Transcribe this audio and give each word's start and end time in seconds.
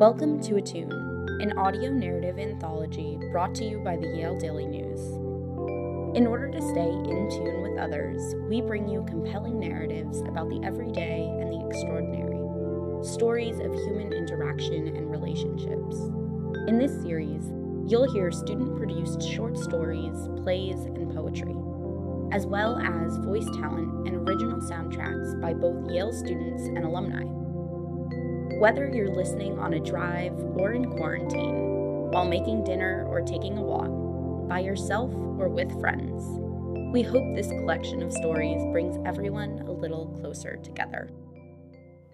Welcome 0.00 0.40
to 0.44 0.56
Attune, 0.56 0.90
an 1.42 1.58
audio 1.58 1.90
narrative 1.90 2.38
anthology 2.38 3.18
brought 3.30 3.54
to 3.56 3.66
you 3.66 3.80
by 3.80 3.98
the 3.98 4.06
Yale 4.06 4.38
Daily 4.38 4.64
News. 4.64 4.98
In 6.16 6.26
order 6.26 6.48
to 6.50 6.62
stay 6.70 6.88
in 6.88 7.28
tune 7.28 7.60
with 7.60 7.78
others, 7.78 8.34
we 8.48 8.62
bring 8.62 8.88
you 8.88 9.04
compelling 9.06 9.60
narratives 9.60 10.22
about 10.22 10.48
the 10.48 10.58
everyday 10.64 11.28
and 11.38 11.52
the 11.52 11.66
extraordinary, 11.68 13.04
stories 13.04 13.60
of 13.60 13.74
human 13.74 14.14
interaction 14.14 14.96
and 14.96 15.10
relationships. 15.10 15.96
In 16.66 16.78
this 16.78 17.02
series, 17.02 17.52
you'll 17.86 18.10
hear 18.10 18.32
student 18.32 18.78
produced 18.78 19.20
short 19.20 19.58
stories, 19.58 20.16
plays, 20.42 20.78
and 20.78 21.14
poetry, 21.14 21.54
as 22.32 22.46
well 22.46 22.78
as 22.78 23.18
voice 23.18 23.44
talent 23.60 24.08
and 24.08 24.26
original 24.26 24.62
soundtracks 24.62 25.38
by 25.42 25.52
both 25.52 25.90
Yale 25.90 26.10
students 26.10 26.62
and 26.62 26.86
alumni. 26.86 27.39
Whether 28.60 28.90
you're 28.94 29.08
listening 29.08 29.58
on 29.58 29.72
a 29.72 29.80
drive 29.80 30.34
or 30.54 30.72
in 30.72 30.84
quarantine, 30.84 32.10
while 32.10 32.26
making 32.26 32.64
dinner 32.64 33.06
or 33.08 33.22
taking 33.22 33.56
a 33.56 33.62
walk, 33.62 33.88
by 34.50 34.58
yourself 34.60 35.10
or 35.14 35.48
with 35.48 35.80
friends, 35.80 36.22
we 36.92 37.00
hope 37.00 37.24
this 37.34 37.46
collection 37.46 38.02
of 38.02 38.12
stories 38.12 38.62
brings 38.70 38.98
everyone 39.06 39.60
a 39.60 39.72
little 39.72 40.08
closer 40.20 40.58
together. 40.58 41.08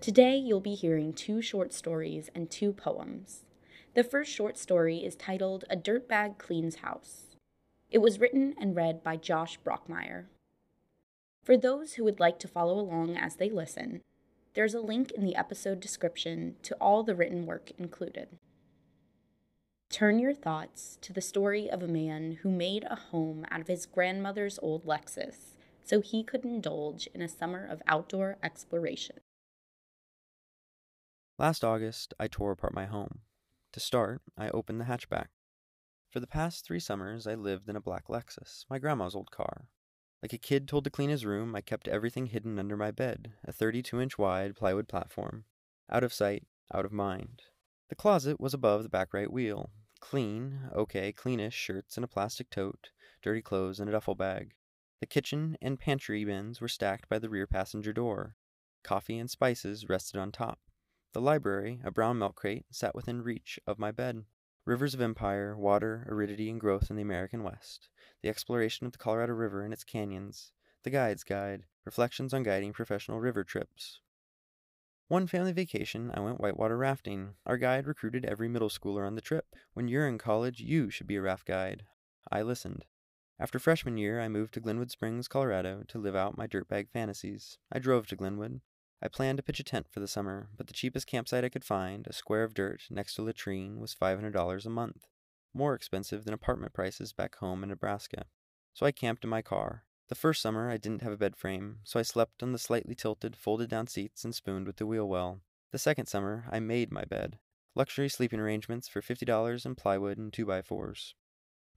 Today, 0.01 0.37
you'll 0.37 0.61
be 0.61 0.77
hearing 0.77 1.13
two 1.13 1.43
short 1.43 1.73
stories 1.73 2.31
and 2.33 2.49
two 2.49 2.73
poems. 2.73 3.45
The 3.95 4.05
first 4.05 4.31
short 4.31 4.57
story 4.57 4.99
is 4.99 5.17
titled 5.17 5.65
A 5.69 5.77
Dirtbag 5.77 6.39
Cleans 6.39 6.77
House. 6.77 7.35
It 7.91 7.99
was 7.99 8.21
written 8.21 8.55
and 8.61 8.77
read 8.77 9.03
by 9.03 9.17
Josh 9.17 9.59
Brockmeyer. 9.67 10.27
For 11.43 11.57
those 11.57 11.95
who 11.95 12.05
would 12.05 12.21
like 12.21 12.39
to 12.39 12.47
follow 12.47 12.79
along 12.79 13.17
as 13.17 13.35
they 13.35 13.51
listen, 13.51 14.03
there's 14.56 14.74
a 14.74 14.80
link 14.80 15.12
in 15.12 15.23
the 15.23 15.37
episode 15.37 15.80
description 15.80 16.56
to 16.62 16.74
all 16.77 17.02
the 17.05 17.15
written 17.15 17.45
work 17.45 17.71
included. 17.76 18.38
Turn 19.90 20.18
your 20.18 20.32
thoughts 20.32 20.96
to 21.02 21.13
the 21.13 21.21
story 21.21 21.71
of 21.71 21.82
a 21.82 21.88
man 21.88 22.38
who 22.43 22.51
made 22.51 22.85
a 22.85 22.96
home 22.96 23.45
out 23.51 23.60
of 23.60 23.68
his 23.68 23.85
grandmother's 23.85 24.59
old 24.63 24.87
Lexus 24.87 25.54
so 25.85 26.01
he 26.01 26.24
could 26.24 26.43
indulge 26.43 27.07
in 27.15 27.21
a 27.21 27.29
summer 27.29 27.66
of 27.66 27.82
outdoor 27.87 28.38
exploration. 28.43 29.16
Last 31.38 31.63
August, 31.63 32.15
I 32.18 32.26
tore 32.26 32.52
apart 32.52 32.74
my 32.74 32.87
home. 32.87 33.20
To 33.74 33.80
start, 33.80 34.23
I 34.38 34.48
opened 34.48 34.80
the 34.80 34.87
hatchback. 34.87 35.26
For 36.10 36.18
the 36.18 36.26
past 36.26 36.65
three 36.65 36.80
summers, 36.80 37.26
I 37.26 37.35
lived 37.35 37.68
in 37.68 37.76
a 37.76 37.80
black 37.80 38.09
Lexus, 38.09 38.65
my 38.70 38.79
grandma's 38.79 39.15
old 39.15 39.30
car. 39.30 39.68
Like 40.23 40.33
a 40.33 40.39
kid 40.39 40.67
told 40.67 40.85
to 40.85 40.91
clean 40.91 41.11
his 41.11 41.27
room, 41.27 41.55
I 41.55 41.61
kept 41.61 41.89
everything 41.89 42.27
hidden 42.27 42.59
under 42.59 42.77
my 42.77 42.91
bed, 42.91 43.33
a 43.45 43.53
32 43.53 44.01
inch 44.01 44.19
wide 44.19 44.57
plywood 44.57 44.89
platform. 44.89 45.45
Out 45.91 46.03
of 46.03 46.13
sight, 46.13 46.45
out 46.73 46.85
of 46.85 46.93
mind. 46.93 47.43
The 47.89 47.95
closet 47.95 48.41
was 48.41 48.55
above 48.55 48.83
the 48.83 48.89
back 48.89 49.15
right 49.15 49.31
wheel. 49.31 49.71
Clean, 50.01 50.71
okay, 50.75 51.13
cleanish 51.13 51.53
shirts 51.53 51.97
in 51.97 52.05
a 52.05 52.09
plastic 52.09 52.51
tote, 52.51 52.91
dirty 53.23 53.43
clothes 53.43 53.79
in 53.79 53.89
a 53.89 53.93
duffel 53.93 54.15
bag. 54.15 54.55
The 55.01 55.07
kitchen 55.07 55.57
and 55.61 55.79
pantry 55.79 56.25
bins 56.25 56.61
were 56.61 56.69
stacked 56.69 57.09
by 57.09 57.19
the 57.19 57.29
rear 57.29 57.47
passenger 57.47 57.93
door. 57.93 58.35
Coffee 58.83 59.19
and 59.19 59.31
spices 59.31 59.89
rested 59.89 60.19
on 60.19 60.33
top. 60.33 60.59
The 61.13 61.21
library, 61.21 61.81
a 61.85 61.91
brown 61.91 62.19
milk 62.19 62.37
crate, 62.37 62.67
sat 62.71 62.95
within 62.95 63.23
reach 63.23 63.59
of 63.67 63.79
my 63.79 63.91
bed. 63.93 64.25
Rivers 64.67 64.95
of 64.95 65.00
empire, 65.00 65.56
water, 65.56 66.05
aridity, 66.09 66.50
and 66.50 66.61
growth 66.61 66.91
in 66.91 66.97
the 66.97 67.03
American 67.03 67.45
West, 67.45 67.89
the 68.21 68.28
exploration 68.28 68.84
of 68.84 68.91
the 68.91 68.99
Colorado 68.99 69.33
River 69.33 69.62
and 69.62 69.72
its 69.72 69.84
canyons, 69.84 70.50
the 70.83 70.91
guide's 70.91 71.22
guide, 71.22 71.67
reflections 71.84 72.34
on 72.34 72.43
guiding 72.43 72.72
professional 72.72 73.21
river 73.21 73.44
trips. 73.44 74.00
One 75.06 75.28
family 75.28 75.53
vacation, 75.53 76.11
I 76.12 76.19
went 76.19 76.41
whitewater 76.41 76.77
rafting. 76.77 77.37
Our 77.47 77.56
guide 77.59 77.87
recruited 77.87 78.25
every 78.25 78.49
middle 78.49 78.69
schooler 78.69 79.06
on 79.06 79.15
the 79.15 79.21
trip. 79.21 79.55
When 79.75 79.87
you're 79.87 80.09
in 80.09 80.19
college, 80.19 80.59
you 80.59 80.91
should 80.91 81.06
be 81.06 81.15
a 81.15 81.22
raft 81.22 81.47
guide. 81.47 81.84
I 82.32 82.43
listened. 82.43 82.87
After 83.38 83.60
freshman 83.60 83.99
year, 83.99 84.21
I 84.21 84.26
moved 84.26 84.53
to 84.55 84.60
Glenwood 84.60 84.91
Springs, 84.91 85.28
Colorado, 85.28 85.84
to 85.87 85.99
live 85.99 86.16
out 86.16 86.37
my 86.37 86.49
dirtbag 86.49 86.91
fantasies. 86.91 87.56
I 87.71 87.78
drove 87.78 88.09
to 88.09 88.16
Glenwood. 88.16 88.62
I 89.02 89.08
planned 89.08 89.36
to 89.36 89.42
pitch 89.42 89.60
a 89.60 89.64
tent 89.64 89.88
for 89.90 90.00
the 90.00 90.08
summer, 90.08 90.48
but 90.56 90.66
the 90.66 90.72
cheapest 90.72 91.06
campsite 91.06 91.44
I 91.44 91.50
could 91.50 91.64
find, 91.64 92.06
a 92.06 92.12
square 92.12 92.44
of 92.44 92.54
dirt 92.54 92.82
next 92.90 93.14
to 93.14 93.22
a 93.22 93.24
latrine, 93.24 93.78
was 93.78 93.94
$500 93.94 94.66
a 94.66 94.70
month, 94.70 95.06
more 95.52 95.74
expensive 95.74 96.24
than 96.24 96.34
apartment 96.34 96.72
prices 96.72 97.12
back 97.12 97.36
home 97.36 97.62
in 97.62 97.68
Nebraska. 97.68 98.24
So 98.72 98.86
I 98.86 98.92
camped 98.92 99.24
in 99.24 99.30
my 99.30 99.42
car. 99.42 99.84
The 100.08 100.14
first 100.14 100.40
summer, 100.40 100.70
I 100.70 100.76
didn't 100.76 101.02
have 101.02 101.12
a 101.12 101.16
bed 101.16 101.36
frame, 101.36 101.78
so 101.82 101.98
I 101.98 102.02
slept 102.02 102.42
on 102.42 102.52
the 102.52 102.58
slightly 102.58 102.94
tilted, 102.94 103.36
folded 103.36 103.68
down 103.68 103.86
seats 103.86 104.24
and 104.24 104.34
spooned 104.34 104.66
with 104.66 104.76
the 104.76 104.86
wheel 104.86 105.08
well. 105.08 105.40
The 105.72 105.78
second 105.78 106.06
summer, 106.06 106.46
I 106.50 106.60
made 106.60 106.92
my 106.92 107.04
bed. 107.04 107.38
Luxury 107.74 108.08
sleeping 108.08 108.40
arrangements 108.40 108.88
for 108.88 109.02
$50 109.02 109.66
in 109.66 109.74
plywood 109.74 110.16
and 110.16 110.32
2x4s. 110.32 111.12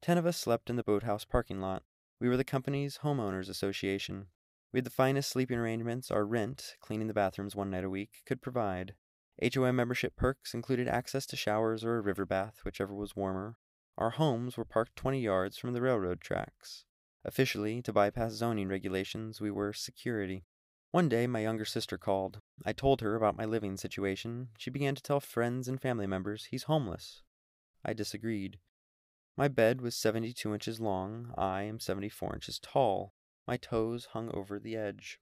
Ten 0.01 0.17
of 0.17 0.25
us 0.25 0.37
slept 0.37 0.69
in 0.69 0.77
the 0.77 0.83
boathouse 0.83 1.25
parking 1.25 1.59
lot. 1.59 1.83
We 2.21 2.29
were 2.29 2.37
the 2.37 2.43
company's 2.43 2.99
homeowners 2.99 3.49
association. 3.49 4.27
We 4.71 4.77
had 4.77 4.85
the 4.85 4.91
finest 4.91 5.31
sleeping 5.31 5.57
arrangements 5.57 6.11
our 6.11 6.25
rent, 6.25 6.75
cleaning 6.79 7.07
the 7.07 7.13
bathrooms 7.13 7.55
one 7.55 7.71
night 7.71 7.83
a 7.83 7.89
week, 7.89 8.21
could 8.25 8.41
provide. 8.41 8.93
HOA 9.41 9.73
membership 9.73 10.15
perks 10.15 10.53
included 10.53 10.87
access 10.87 11.25
to 11.27 11.35
showers 11.35 11.83
or 11.83 11.97
a 11.97 12.01
river 12.01 12.25
bath, 12.25 12.59
whichever 12.63 12.93
was 12.93 13.15
warmer. 13.15 13.57
Our 13.97 14.11
homes 14.11 14.57
were 14.57 14.65
parked 14.65 14.95
20 14.95 15.19
yards 15.19 15.57
from 15.57 15.73
the 15.73 15.81
railroad 15.81 16.21
tracks. 16.21 16.85
Officially, 17.25 17.81
to 17.81 17.91
bypass 17.91 18.33
zoning 18.33 18.67
regulations, 18.67 19.41
we 19.41 19.51
were 19.51 19.73
security. 19.73 20.45
One 20.91 21.09
day, 21.09 21.27
my 21.27 21.41
younger 21.41 21.65
sister 21.65 21.97
called. 21.97 22.39
I 22.65 22.73
told 22.73 23.01
her 23.01 23.15
about 23.15 23.37
my 23.37 23.45
living 23.45 23.75
situation. 23.75 24.49
She 24.57 24.69
began 24.69 24.95
to 24.95 25.03
tell 25.03 25.19
friends 25.19 25.67
and 25.67 25.81
family 25.81 26.07
members 26.07 26.45
he's 26.45 26.63
homeless. 26.63 27.23
I 27.83 27.93
disagreed. 27.93 28.59
My 29.37 29.47
bed 29.47 29.81
was 29.81 29.95
72 29.95 30.53
inches 30.53 30.79
long. 30.79 31.33
I 31.37 31.63
am 31.63 31.79
74 31.79 32.35
inches 32.35 32.59
tall. 32.59 33.13
My 33.49 33.57
toes 33.57 34.09
hung 34.11 34.29
over 34.31 34.59
the 34.59 34.75
edge. 34.75 35.19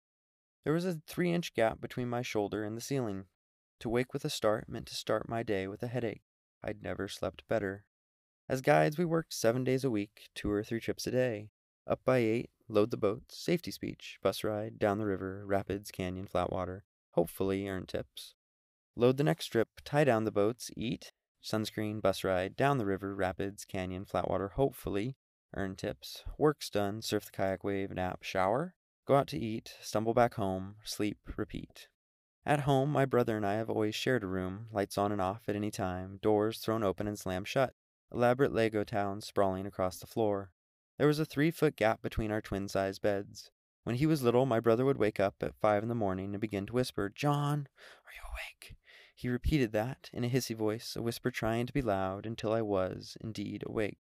There 0.65 0.73
was 0.73 0.83
a 0.83 0.99
three 1.07 1.31
inch 1.31 1.53
gap 1.53 1.79
between 1.79 2.09
my 2.09 2.21
shoulder 2.21 2.65
and 2.65 2.75
the 2.75 2.81
ceiling. 2.81 3.27
To 3.79 3.87
wake 3.87 4.11
with 4.11 4.25
a 4.25 4.29
start 4.29 4.67
meant 4.67 4.87
to 4.87 4.95
start 4.95 5.29
my 5.29 5.43
day 5.43 5.65
with 5.65 5.81
a 5.81 5.87
headache. 5.87 6.23
I'd 6.61 6.83
never 6.83 7.07
slept 7.07 7.47
better. 7.47 7.85
As 8.49 8.59
guides, 8.59 8.97
we 8.97 9.05
worked 9.05 9.33
seven 9.33 9.63
days 9.63 9.85
a 9.85 9.89
week, 9.89 10.27
two 10.35 10.51
or 10.51 10.61
three 10.61 10.81
trips 10.81 11.07
a 11.07 11.11
day. 11.11 11.51
Up 11.89 12.01
by 12.03 12.17
eight, 12.17 12.49
load 12.67 12.91
the 12.91 12.97
boats, 12.97 13.37
safety 13.37 13.71
speech, 13.71 14.17
bus 14.21 14.43
ride, 14.43 14.77
down 14.77 14.97
the 14.97 15.05
river, 15.05 15.45
rapids, 15.45 15.89
canyon, 15.89 16.27
flat 16.27 16.51
water. 16.51 16.83
Hopefully 17.11 17.65
earn 17.69 17.85
tips. 17.85 18.35
Load 18.97 19.15
the 19.15 19.23
next 19.23 19.45
trip, 19.45 19.69
tie 19.85 20.03
down 20.03 20.25
the 20.25 20.31
boats, 20.33 20.69
eat, 20.75 21.13
sunscreen, 21.41 22.01
bus 22.01 22.25
ride, 22.25 22.57
down 22.57 22.77
the 22.77 22.85
river, 22.85 23.15
rapids, 23.15 23.63
canyon, 23.63 24.03
flat 24.03 24.29
water. 24.29 24.49
Hopefully 24.49 25.15
earn 25.55 25.75
tips. 25.75 26.23
Work's 26.37 26.69
done, 26.69 27.01
surf 27.01 27.25
the 27.25 27.31
kayak 27.31 27.63
wave, 27.63 27.91
nap, 27.91 28.23
shower, 28.23 28.75
go 29.05 29.15
out 29.15 29.27
to 29.27 29.39
eat, 29.39 29.75
stumble 29.81 30.13
back 30.13 30.35
home, 30.35 30.75
sleep, 30.83 31.17
repeat. 31.35 31.87
At 32.45 32.61
home, 32.61 32.91
my 32.91 33.05
brother 33.05 33.35
and 33.35 33.45
I 33.45 33.55
have 33.55 33.69
always 33.69 33.93
shared 33.93 34.23
a 34.23 34.27
room, 34.27 34.67
lights 34.71 34.97
on 34.97 35.11
and 35.11 35.19
off 35.19 35.49
at 35.49 35.55
any 35.55 35.71
time, 35.71 36.19
doors 36.21 36.59
thrown 36.59 36.83
open 36.83 37.07
and 37.07 37.19
slammed 37.19 37.47
shut, 37.47 37.73
elaborate 38.11 38.53
Lego 38.53 38.83
towns 38.83 39.25
sprawling 39.25 39.65
across 39.65 39.99
the 39.99 40.07
floor. 40.07 40.51
There 40.97 41.07
was 41.07 41.19
a 41.19 41.25
three 41.25 41.51
foot 41.51 41.75
gap 41.75 42.01
between 42.01 42.31
our 42.31 42.41
twin 42.41 42.67
sized 42.67 43.01
beds. 43.01 43.51
When 43.83 43.95
he 43.95 44.05
was 44.05 44.23
little, 44.23 44.45
my 44.45 44.59
brother 44.59 44.85
would 44.85 44.97
wake 44.97 45.19
up 45.19 45.35
at 45.41 45.55
five 45.55 45.83
in 45.83 45.89
the 45.89 45.95
morning 45.95 46.33
and 46.33 46.41
begin 46.41 46.65
to 46.67 46.73
whisper, 46.73 47.09
Josh, 47.09 47.33
are 47.35 48.13
you 48.13 48.21
awake? 48.31 48.75
He 49.13 49.29
repeated 49.29 49.71
that 49.71 50.09
in 50.13 50.23
a 50.23 50.29
hissy 50.29 50.55
voice, 50.55 50.95
a 50.95 51.01
whisper 51.01 51.31
trying 51.31 51.65
to 51.65 51.73
be 51.73 51.81
loud 51.81 52.25
until 52.25 52.53
I 52.53 52.61
was, 52.61 53.17
indeed, 53.21 53.63
awake. 53.65 53.99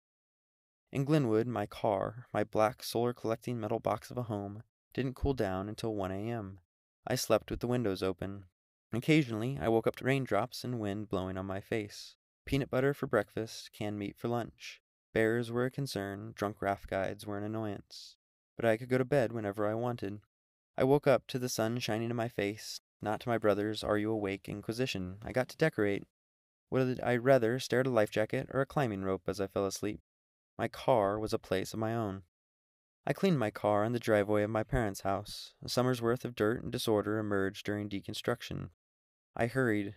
In 0.93 1.05
Glenwood, 1.05 1.47
my 1.47 1.67
car, 1.67 2.27
my 2.33 2.45
black 2.45 2.83
solar 2.83 3.13
collecting 3.13 3.59
metal 3.59 3.81
box 3.81 4.11
of 4.11 4.17
a 4.17 4.25
home, 4.25 4.63
didn't 4.95 5.17
cool 5.17 5.35
down 5.35 5.69
until 5.69 5.95
1 5.95 6.13
a.m. 6.13 6.61
I 7.07 7.17
slept 7.17 7.51
with 7.51 7.61
the 7.61 7.67
windows 7.67 8.03
open. 8.03 8.45
Occasionally, 8.93 9.59
I 9.61 9.69
woke 9.69 9.87
up 9.87 9.97
to 9.97 10.05
raindrops 10.05 10.65
and 10.65 10.79
wind 10.79 11.09
blowing 11.09 11.37
on 11.37 11.45
my 11.45 11.61
face. 11.61 12.15
Peanut 12.45 12.71
butter 12.71 12.95
for 12.95 13.07
breakfast, 13.07 13.73
canned 13.73 13.99
meat 13.99 14.17
for 14.17 14.29
lunch. 14.29 14.81
Bears 15.13 15.51
were 15.51 15.65
a 15.65 15.71
concern, 15.71 16.33
drunk 16.37 16.63
raft 16.63 16.89
guides 16.89 17.27
were 17.27 17.37
an 17.37 17.45
annoyance. 17.45 18.17
But 18.57 18.65
I 18.65 18.77
could 18.77 18.89
go 18.89 18.99
to 18.99 19.05
bed 19.05 19.33
whenever 19.33 19.67
I 19.67 19.75
wanted. 19.75 20.21
I 20.79 20.85
woke 20.85 21.07
up 21.07 21.27
to 21.29 21.39
the 21.39 21.49
sun 21.49 21.79
shining 21.81 22.11
in 22.11 22.17
my 22.17 22.29
face, 22.29 22.81
not 23.03 23.21
to 23.21 23.29
my 23.29 23.39
brother's 23.39 23.83
Are 23.83 23.99
You 23.99 24.13
Awake 24.13 24.49
inquisition. 24.49 25.19
I 25.23 25.33
got 25.33 25.49
to 25.49 25.57
decorate. 25.57 26.05
Would 26.71 27.01
I 27.03 27.17
rather 27.17 27.59
stare 27.59 27.81
at 27.81 27.87
a 27.87 27.91
life 27.91 28.11
jacket 28.11 28.49
or 28.53 28.61
a 28.61 28.67
climbing 28.67 29.03
rope 29.03 29.23
as 29.27 29.41
I 29.41 29.47
fell 29.47 29.67
asleep? 29.67 30.01
My 30.59 30.69
car 30.69 31.19
was 31.19 31.33
a 31.33 31.39
place 31.39 31.73
of 31.73 31.79
my 31.79 31.95
own. 31.95 32.23
I 33.07 33.13
cleaned 33.13 33.39
my 33.39 33.51
car 33.51 33.85
in 33.85 33.93
the 33.93 34.01
driveway 34.01 34.43
of 34.43 34.51
my 34.51 34.63
parents' 34.63 35.03
house. 35.03 35.55
A 35.63 35.69
summer's 35.69 36.03
worth 36.03 36.25
of 36.25 36.35
dirt 36.35 36.63
and 36.63 36.73
disorder 36.73 37.19
emerged 37.19 37.65
during 37.65 37.89
deconstruction. 37.89 38.71
I 39.37 39.47
hurried. 39.47 39.97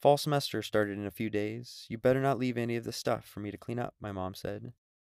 Fall 0.00 0.16
semester 0.16 0.62
started 0.62 0.98
in 0.98 1.06
a 1.06 1.10
few 1.10 1.30
days. 1.30 1.86
You 1.88 1.98
better 1.98 2.20
not 2.20 2.38
leave 2.38 2.56
any 2.56 2.76
of 2.76 2.84
the 2.84 2.92
stuff 2.92 3.24
for 3.24 3.40
me 3.40 3.50
to 3.50 3.56
clean 3.56 3.78
up, 3.78 3.94
my 3.98 4.12
mom 4.12 4.34
said. 4.34 4.72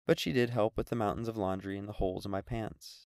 But 0.06 0.20
she 0.20 0.32
did 0.32 0.50
help 0.50 0.76
with 0.76 0.90
the 0.90 0.96
mountains 0.96 1.28
of 1.28 1.36
laundry 1.36 1.76
and 1.76 1.88
the 1.88 1.94
holes 1.94 2.24
in 2.24 2.30
my 2.30 2.42
pants. 2.42 3.06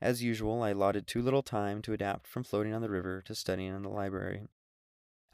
As 0.00 0.22
usual, 0.22 0.62
I 0.62 0.70
allotted 0.70 1.06
too 1.06 1.22
little 1.22 1.42
time 1.42 1.80
to 1.82 1.92
adapt 1.92 2.26
from 2.26 2.44
floating 2.44 2.74
on 2.74 2.82
the 2.82 2.90
river 2.90 3.22
to 3.22 3.34
studying 3.34 3.74
in 3.74 3.82
the 3.82 3.88
library. 3.88 4.42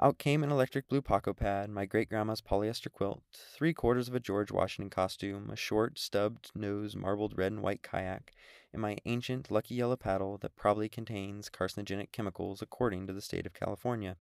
Out 0.01 0.19
came 0.19 0.43
an 0.43 0.51
electric 0.51 0.89
blue 0.89 1.01
Paco 1.01 1.33
pad, 1.33 1.71
my 1.71 1.87
great 1.87 2.09
grandma's 2.09 2.41
polyester 2.41 2.91
quilt, 2.91 3.23
three 3.33 3.73
quarters 3.73 4.09
of 4.09 4.15
a 4.15 4.21
George 4.21 4.51
Washington 4.51 4.91
costume, 4.91 5.51
a 5.51 5.57
short, 5.57 6.01
stubbed 6.01 6.51
nose, 6.53 6.97
marbled 6.97 7.39
red 7.39 7.53
and 7.53 7.63
white 7.63 7.83
kayak, 7.83 8.33
and 8.73 8.83
my 8.83 8.99
ancient 9.05 9.53
lucky 9.53 9.77
yellow 9.77 9.97
paddle 9.97 10.37
that 10.39 10.57
probably 10.57 10.89
contains 10.89 11.49
carcinogenic 11.49 12.11
chemicals 12.11 12.61
according 12.61 13.07
to 13.07 13.13
the 13.13 13.21
state 13.23 13.47
of 13.47 13.55
California. 13.55 14.17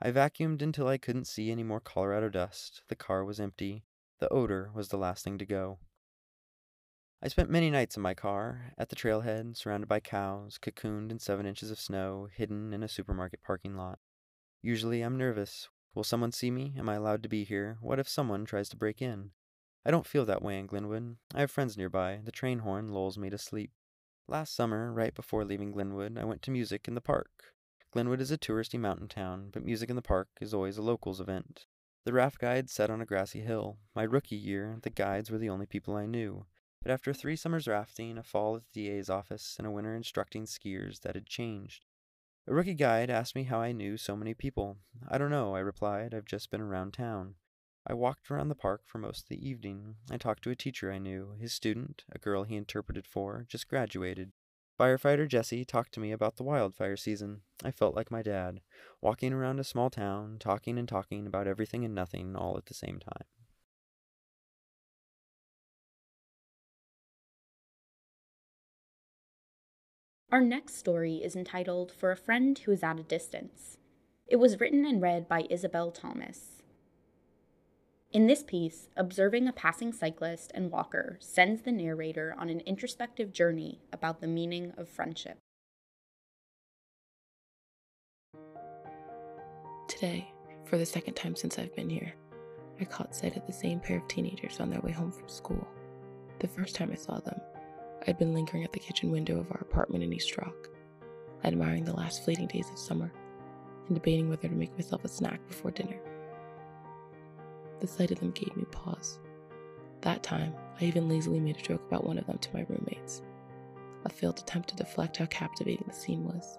I 0.00 0.12
vacuumed 0.12 0.62
until 0.62 0.86
I 0.86 0.98
couldn't 0.98 1.26
see 1.26 1.50
any 1.50 1.64
more 1.64 1.80
Colorado 1.80 2.28
dust. 2.28 2.82
The 2.86 2.94
car 2.94 3.24
was 3.24 3.40
empty. 3.40 3.82
The 4.20 4.28
odor 4.28 4.70
was 4.72 4.88
the 4.88 4.98
last 4.98 5.24
thing 5.24 5.36
to 5.38 5.44
go. 5.44 5.80
I 7.20 7.26
spent 7.26 7.50
many 7.50 7.68
nights 7.68 7.96
in 7.96 8.02
my 8.02 8.14
car, 8.14 8.72
at 8.78 8.88
the 8.88 8.96
trailhead, 8.96 9.56
surrounded 9.56 9.88
by 9.88 9.98
cows, 9.98 10.60
cocooned 10.62 11.10
in 11.10 11.18
seven 11.18 11.44
inches 11.44 11.72
of 11.72 11.80
snow, 11.80 12.28
hidden 12.32 12.72
in 12.72 12.84
a 12.84 12.88
supermarket 12.88 13.42
parking 13.42 13.76
lot. 13.76 13.98
Usually 14.62 15.02
I'm 15.02 15.16
nervous. 15.16 15.68
Will 15.94 16.04
someone 16.04 16.32
see 16.32 16.50
me? 16.50 16.74
Am 16.76 16.88
I 16.88 16.94
allowed 16.94 17.22
to 17.22 17.28
be 17.28 17.44
here? 17.44 17.78
What 17.80 17.98
if 17.98 18.08
someone 18.08 18.44
tries 18.44 18.68
to 18.70 18.76
break 18.76 19.00
in? 19.00 19.30
I 19.84 19.90
don't 19.90 20.06
feel 20.06 20.24
that 20.24 20.42
way 20.42 20.58
in 20.58 20.66
Glenwood. 20.66 21.16
I 21.34 21.40
have 21.40 21.50
friends 21.50 21.76
nearby. 21.76 22.20
The 22.24 22.32
train 22.32 22.60
horn 22.60 22.92
lulls 22.92 23.16
me 23.16 23.30
to 23.30 23.38
sleep. 23.38 23.70
Last 24.26 24.54
summer, 24.54 24.92
right 24.92 25.14
before 25.14 25.44
leaving 25.44 25.72
Glenwood, 25.72 26.18
I 26.18 26.24
went 26.24 26.42
to 26.42 26.50
music 26.50 26.86
in 26.88 26.94
the 26.94 27.00
park. 27.00 27.54
Glenwood 27.92 28.20
is 28.20 28.30
a 28.30 28.36
touristy 28.36 28.78
mountain 28.78 29.08
town, 29.08 29.48
but 29.50 29.64
music 29.64 29.88
in 29.88 29.96
the 29.96 30.02
park 30.02 30.28
is 30.40 30.52
always 30.52 30.76
a 30.76 30.82
locals 30.82 31.20
event. 31.20 31.64
The 32.04 32.12
raft 32.12 32.38
guides 32.38 32.72
sat 32.72 32.90
on 32.90 33.00
a 33.00 33.06
grassy 33.06 33.40
hill. 33.40 33.78
My 33.94 34.02
rookie 34.02 34.36
year, 34.36 34.78
the 34.82 34.90
guides 34.90 35.30
were 35.30 35.38
the 35.38 35.48
only 35.48 35.66
people 35.66 35.96
I 35.96 36.06
knew. 36.06 36.46
But 36.82 36.92
after 36.92 37.12
three 37.12 37.36
summers 37.36 37.66
rafting, 37.66 38.18
a 38.18 38.22
fall 38.22 38.56
at 38.56 38.62
the 38.72 38.88
DA's 38.88 39.08
office, 39.08 39.56
and 39.56 39.66
a 39.66 39.70
winter 39.70 39.94
instructing 39.94 40.44
skiers, 40.44 41.00
that 41.00 41.14
had 41.14 41.26
changed. 41.26 41.86
A 42.48 42.54
rookie 42.54 42.72
guide 42.72 43.10
asked 43.10 43.34
me 43.34 43.42
how 43.42 43.60
I 43.60 43.72
knew 43.72 43.98
so 43.98 44.16
many 44.16 44.32
people. 44.32 44.78
I 45.06 45.18
don't 45.18 45.30
know, 45.30 45.54
I 45.54 45.58
replied. 45.58 46.14
I've 46.14 46.24
just 46.24 46.50
been 46.50 46.62
around 46.62 46.94
town. 46.94 47.34
I 47.86 47.92
walked 47.92 48.30
around 48.30 48.48
the 48.48 48.54
park 48.54 48.80
for 48.86 48.96
most 48.96 49.24
of 49.24 49.28
the 49.28 49.46
evening. 49.46 49.96
I 50.10 50.16
talked 50.16 50.44
to 50.44 50.50
a 50.50 50.56
teacher 50.56 50.90
I 50.90 50.96
knew. 50.96 51.34
His 51.38 51.52
student, 51.52 52.04
a 52.10 52.18
girl 52.18 52.44
he 52.44 52.56
interpreted 52.56 53.06
for, 53.06 53.44
just 53.46 53.68
graduated. 53.68 54.32
Firefighter 54.80 55.28
Jesse 55.28 55.66
talked 55.66 55.92
to 55.92 56.00
me 56.00 56.10
about 56.10 56.36
the 56.36 56.42
wildfire 56.42 56.96
season. 56.96 57.42
I 57.62 57.70
felt 57.70 57.94
like 57.94 58.10
my 58.10 58.22
dad, 58.22 58.62
walking 59.02 59.34
around 59.34 59.60
a 59.60 59.64
small 59.64 59.90
town, 59.90 60.38
talking 60.40 60.78
and 60.78 60.88
talking 60.88 61.26
about 61.26 61.46
everything 61.46 61.84
and 61.84 61.94
nothing 61.94 62.34
all 62.34 62.56
at 62.56 62.64
the 62.64 62.74
same 62.74 62.98
time. 62.98 63.26
Our 70.30 70.42
next 70.42 70.76
story 70.76 71.16
is 71.24 71.34
entitled 71.34 71.90
For 71.90 72.10
a 72.10 72.16
Friend 72.16 72.58
Who 72.58 72.72
is 72.72 72.82
at 72.82 73.00
a 73.00 73.02
Distance. 73.02 73.78
It 74.26 74.36
was 74.36 74.60
written 74.60 74.84
and 74.84 75.00
read 75.00 75.26
by 75.26 75.46
Isabel 75.48 75.90
Thomas. 75.90 76.62
In 78.12 78.26
this 78.26 78.42
piece, 78.42 78.90
observing 78.94 79.48
a 79.48 79.54
passing 79.54 79.90
cyclist 79.90 80.52
and 80.54 80.70
walker 80.70 81.16
sends 81.18 81.62
the 81.62 81.72
narrator 81.72 82.34
on 82.38 82.50
an 82.50 82.60
introspective 82.66 83.32
journey 83.32 83.80
about 83.90 84.20
the 84.20 84.26
meaning 84.26 84.74
of 84.76 84.90
friendship. 84.90 85.38
Today, 89.88 90.30
for 90.66 90.76
the 90.76 90.84
second 90.84 91.14
time 91.14 91.36
since 91.36 91.58
I've 91.58 91.74
been 91.74 91.88
here, 91.88 92.12
I 92.78 92.84
caught 92.84 93.16
sight 93.16 93.38
of 93.38 93.46
the 93.46 93.52
same 93.54 93.80
pair 93.80 93.96
of 93.96 94.08
teenagers 94.08 94.60
on 94.60 94.68
their 94.68 94.82
way 94.82 94.92
home 94.92 95.10
from 95.10 95.30
school. 95.30 95.66
The 96.40 96.48
first 96.48 96.74
time 96.74 96.90
I 96.92 96.96
saw 96.96 97.18
them, 97.18 97.40
I'd 98.08 98.16
been 98.16 98.32
lingering 98.32 98.64
at 98.64 98.72
the 98.72 98.78
kitchen 98.78 99.10
window 99.10 99.38
of 99.38 99.52
our 99.52 99.60
apartment 99.60 100.02
in 100.02 100.14
East 100.14 100.38
Rock, 100.38 100.70
admiring 101.44 101.84
the 101.84 101.92
last 101.92 102.24
fleeting 102.24 102.46
days 102.46 102.70
of 102.70 102.78
summer 102.78 103.12
and 103.86 103.94
debating 103.94 104.30
whether 104.30 104.48
to 104.48 104.54
make 104.54 104.72
myself 104.72 105.04
a 105.04 105.08
snack 105.08 105.46
before 105.46 105.72
dinner. 105.72 106.00
The 107.80 107.86
sight 107.86 108.10
of 108.10 108.18
them 108.18 108.30
gave 108.30 108.56
me 108.56 108.64
pause. 108.70 109.18
That 110.00 110.22
time, 110.22 110.54
I 110.80 110.86
even 110.86 111.06
lazily 111.06 111.38
made 111.38 111.58
a 111.58 111.62
joke 111.62 111.82
about 111.86 112.06
one 112.06 112.16
of 112.16 112.26
them 112.26 112.38
to 112.38 112.54
my 112.54 112.64
roommates. 112.70 113.20
A 114.06 114.08
failed 114.08 114.38
attempt 114.38 114.70
to 114.70 114.76
deflect 114.76 115.18
how 115.18 115.26
captivating 115.26 115.84
the 115.86 115.94
scene 115.94 116.24
was. 116.24 116.58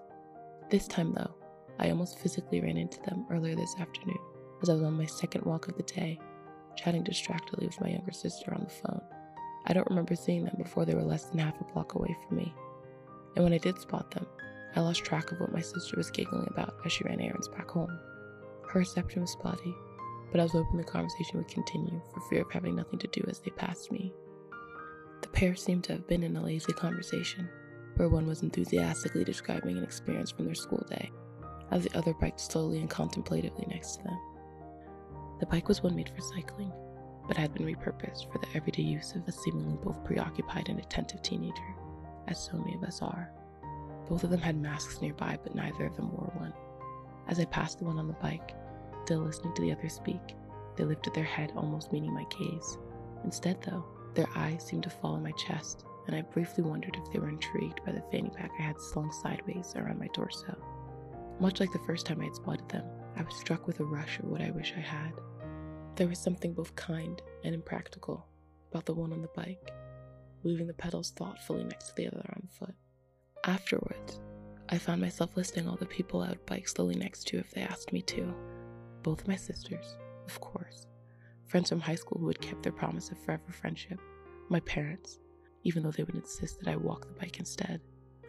This 0.70 0.86
time, 0.86 1.12
though, 1.12 1.34
I 1.80 1.90
almost 1.90 2.20
physically 2.20 2.60
ran 2.60 2.76
into 2.76 3.02
them 3.02 3.26
earlier 3.28 3.56
this 3.56 3.74
afternoon 3.80 4.18
as 4.62 4.68
I 4.68 4.74
was 4.74 4.82
on 4.82 4.96
my 4.96 5.06
second 5.06 5.44
walk 5.44 5.66
of 5.66 5.76
the 5.76 5.82
day, 5.82 6.20
chatting 6.76 7.02
distractedly 7.02 7.66
with 7.66 7.80
my 7.80 7.88
younger 7.88 8.12
sister 8.12 8.54
on 8.54 8.62
the 8.62 8.70
phone. 8.70 9.02
I 9.66 9.72
don't 9.72 9.88
remember 9.88 10.14
seeing 10.14 10.44
them 10.44 10.56
before 10.58 10.84
they 10.84 10.94
were 10.94 11.02
less 11.02 11.24
than 11.24 11.38
half 11.38 11.60
a 11.60 11.64
block 11.64 11.94
away 11.94 12.16
from 12.26 12.38
me. 12.38 12.54
And 13.36 13.44
when 13.44 13.52
I 13.52 13.58
did 13.58 13.78
spot 13.78 14.10
them, 14.10 14.26
I 14.74 14.80
lost 14.80 15.04
track 15.04 15.32
of 15.32 15.40
what 15.40 15.52
my 15.52 15.60
sister 15.60 15.96
was 15.96 16.10
giggling 16.10 16.46
about 16.50 16.74
as 16.84 16.92
she 16.92 17.04
ran 17.04 17.20
errands 17.20 17.48
back 17.48 17.70
home. 17.70 17.98
Her 18.68 18.80
reception 18.80 19.22
was 19.22 19.32
spotty, 19.32 19.74
but 20.30 20.40
I 20.40 20.44
was 20.44 20.52
hoping 20.52 20.76
the 20.76 20.84
conversation 20.84 21.38
would 21.38 21.48
continue 21.48 22.00
for 22.12 22.20
fear 22.28 22.42
of 22.42 22.50
having 22.52 22.76
nothing 22.76 22.98
to 23.00 23.08
do 23.08 23.24
as 23.28 23.40
they 23.40 23.50
passed 23.50 23.90
me. 23.90 24.12
The 25.22 25.28
pair 25.28 25.54
seemed 25.56 25.84
to 25.84 25.92
have 25.92 26.06
been 26.06 26.22
in 26.22 26.36
a 26.36 26.42
lazy 26.42 26.72
conversation, 26.72 27.48
where 27.96 28.08
one 28.08 28.26
was 28.26 28.42
enthusiastically 28.42 29.24
describing 29.24 29.76
an 29.76 29.84
experience 29.84 30.30
from 30.30 30.46
their 30.46 30.54
school 30.54 30.84
day, 30.88 31.10
as 31.70 31.84
the 31.84 31.98
other 31.98 32.14
biked 32.14 32.40
slowly 32.40 32.78
and 32.78 32.88
contemplatively 32.88 33.66
next 33.68 33.96
to 33.96 34.04
them. 34.04 34.18
The 35.40 35.46
bike 35.46 35.68
was 35.68 35.82
one 35.82 35.96
made 35.96 36.10
for 36.10 36.20
cycling, 36.20 36.72
but 37.30 37.36
had 37.36 37.54
been 37.54 37.64
repurposed 37.64 38.28
for 38.32 38.38
the 38.38 38.56
everyday 38.56 38.82
use 38.82 39.14
of 39.14 39.22
a 39.28 39.30
seemingly 39.30 39.78
both 39.84 40.04
preoccupied 40.04 40.68
and 40.68 40.80
attentive 40.80 41.22
teenager, 41.22 41.76
as 42.26 42.36
so 42.36 42.56
many 42.56 42.74
of 42.74 42.82
us 42.82 43.02
are. 43.02 43.30
Both 44.08 44.24
of 44.24 44.30
them 44.30 44.40
had 44.40 44.56
masks 44.56 45.00
nearby, 45.00 45.38
but 45.40 45.54
neither 45.54 45.86
of 45.86 45.94
them 45.94 46.10
wore 46.10 46.32
one. 46.34 46.52
As 47.28 47.38
I 47.38 47.44
passed 47.44 47.78
the 47.78 47.84
one 47.84 48.00
on 48.00 48.08
the 48.08 48.14
bike, 48.14 48.56
still 49.04 49.20
listening 49.20 49.54
to 49.54 49.62
the 49.62 49.70
other 49.70 49.88
speak, 49.88 50.34
they 50.74 50.82
lifted 50.82 51.14
their 51.14 51.22
head, 51.22 51.52
almost 51.54 51.92
meeting 51.92 52.12
my 52.12 52.24
gaze. 52.36 52.78
Instead, 53.22 53.62
though, 53.62 53.84
their 54.14 54.28
eyes 54.34 54.64
seemed 54.66 54.82
to 54.82 54.90
fall 54.90 55.14
on 55.14 55.22
my 55.22 55.30
chest, 55.32 55.84
and 56.08 56.16
I 56.16 56.22
briefly 56.22 56.64
wondered 56.64 56.96
if 56.96 57.12
they 57.12 57.20
were 57.20 57.28
intrigued 57.28 57.84
by 57.86 57.92
the 57.92 58.02
fanny 58.10 58.30
pack 58.30 58.50
I 58.58 58.62
had 58.62 58.80
slung 58.80 59.12
sideways 59.12 59.72
around 59.76 60.00
my 60.00 60.08
torso. 60.08 60.56
Much 61.38 61.60
like 61.60 61.72
the 61.72 61.78
first 61.86 62.06
time 62.06 62.20
I 62.22 62.24
had 62.24 62.34
spotted 62.34 62.68
them, 62.68 62.86
I 63.16 63.22
was 63.22 63.36
struck 63.36 63.68
with 63.68 63.78
a 63.78 63.84
rush 63.84 64.18
of 64.18 64.24
what 64.24 64.42
I 64.42 64.50
wish 64.50 64.74
I 64.76 64.80
had. 64.80 65.12
There 65.96 66.08
was 66.08 66.18
something 66.18 66.54
both 66.54 66.74
kind 66.76 67.20
and 67.44 67.54
impractical 67.54 68.26
about 68.70 68.86
the 68.86 68.94
one 68.94 69.12
on 69.12 69.22
the 69.22 69.28
bike, 69.34 69.70
moving 70.44 70.66
the 70.66 70.74
pedals 70.74 71.10
thoughtfully 71.10 71.64
next 71.64 71.88
to 71.88 71.94
the 71.96 72.06
other 72.06 72.24
on 72.34 72.48
foot. 72.48 72.74
Afterwards, 73.44 74.20
I 74.68 74.78
found 74.78 75.00
myself 75.00 75.36
listing 75.36 75.68
all 75.68 75.76
the 75.76 75.86
people 75.86 76.20
I 76.22 76.28
would 76.28 76.46
bike 76.46 76.68
slowly 76.68 76.94
next 76.94 77.26
to 77.28 77.38
if 77.38 77.50
they 77.50 77.62
asked 77.62 77.92
me 77.92 78.02
to. 78.02 78.34
Both 79.02 79.26
my 79.26 79.36
sisters, 79.36 79.96
of 80.26 80.40
course, 80.40 80.86
friends 81.46 81.68
from 81.68 81.80
high 81.80 81.96
school 81.96 82.20
who 82.20 82.28
had 82.28 82.40
kept 82.40 82.62
their 82.62 82.72
promise 82.72 83.10
of 83.10 83.18
forever 83.18 83.50
friendship, 83.50 83.98
my 84.48 84.60
parents, 84.60 85.18
even 85.64 85.82
though 85.82 85.90
they 85.90 86.04
would 86.04 86.14
insist 86.14 86.60
that 86.60 86.68
I 86.68 86.76
walk 86.76 87.06
the 87.06 87.20
bike 87.20 87.38
instead, 87.38 87.80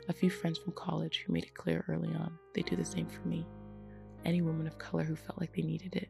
a 0.10 0.14
few 0.14 0.30
friends 0.30 0.58
from 0.58 0.74
college 0.74 1.24
who 1.26 1.34
made 1.34 1.44
it 1.44 1.54
clear 1.54 1.86
early 1.88 2.10
on 2.10 2.38
they'd 2.54 2.66
do 2.66 2.76
the 2.76 2.84
same 2.84 3.08
for 3.08 3.28
me, 3.28 3.46
any 4.26 4.42
woman 4.42 4.68
of 4.68 4.78
color 4.78 5.04
who 5.04 5.16
felt 5.16 5.40
like 5.40 5.54
they 5.54 5.62
needed 5.62 5.96
it, 5.96 6.10